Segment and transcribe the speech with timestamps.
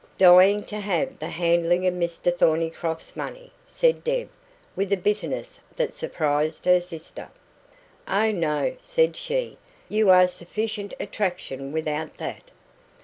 [0.17, 4.29] "Dying to have the handling of Mr Thornycroft's money," said Deb,
[4.75, 7.29] with a bitterness that surprised her sister.
[8.07, 9.59] "Oh, no," said she;
[9.89, 12.45] "you are sufficient attraction without that."